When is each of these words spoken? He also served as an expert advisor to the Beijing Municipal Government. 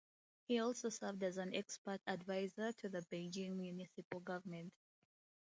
He 0.47 0.57
also 0.57 0.89
served 0.89 1.21
as 1.21 1.37
an 1.37 1.53
expert 1.53 2.01
advisor 2.07 2.71
to 2.73 2.89
the 2.89 3.05
Beijing 3.11 3.55
Municipal 3.55 4.19
Government. 4.19 4.73